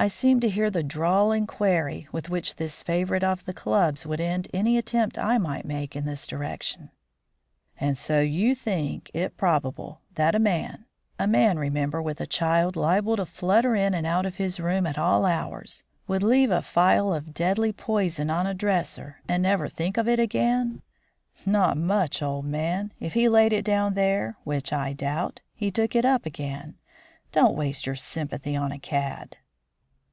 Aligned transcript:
I 0.00 0.06
seemed 0.06 0.42
to 0.42 0.48
hear 0.48 0.70
the 0.70 0.84
drawling 0.84 1.44
query 1.48 2.06
with 2.12 2.30
which 2.30 2.54
this 2.54 2.84
favourite 2.84 3.24
of 3.24 3.44
the 3.46 3.52
clubs 3.52 4.06
would 4.06 4.20
end 4.20 4.46
any 4.54 4.78
attempt 4.78 5.18
I 5.18 5.38
might 5.38 5.64
make 5.64 5.96
in 5.96 6.04
this 6.04 6.24
direction: 6.24 6.90
"And 7.80 7.98
so 7.98 8.20
you 8.20 8.54
think 8.54 9.10
it 9.12 9.36
probable 9.36 10.00
that 10.14 10.36
a 10.36 10.38
man 10.38 10.84
a 11.18 11.26
man, 11.26 11.58
remember, 11.58 12.00
with 12.00 12.20
a 12.20 12.28
child 12.28 12.76
liable 12.76 13.16
to 13.16 13.26
flutter 13.26 13.74
in 13.74 13.92
and 13.92 14.06
out 14.06 14.24
of 14.24 14.36
his 14.36 14.60
room 14.60 14.86
at 14.86 14.98
all 14.98 15.26
hours 15.26 15.82
would 16.06 16.22
leave 16.22 16.52
a 16.52 16.62
phial 16.62 17.12
of 17.12 17.34
deadly 17.34 17.72
poison 17.72 18.30
on 18.30 18.46
his 18.46 18.54
dresser 18.54 19.16
and 19.28 19.42
never 19.42 19.68
think 19.68 19.96
of 19.96 20.06
it 20.06 20.20
again? 20.20 20.80
Not 21.44 21.76
much, 21.76 22.22
old 22.22 22.44
man. 22.44 22.92
If 23.00 23.14
he 23.14 23.28
laid 23.28 23.52
it 23.52 23.64
down 23.64 23.94
there, 23.94 24.36
which 24.44 24.72
I 24.72 24.92
doubt, 24.92 25.40
he 25.56 25.72
took 25.72 25.96
it 25.96 26.04
up 26.04 26.24
again. 26.24 26.76
Don't 27.32 27.56
waste 27.56 27.84
your 27.84 27.96
sympathy 27.96 28.54
on 28.54 28.70
a 28.70 28.78
cad." 28.78 29.36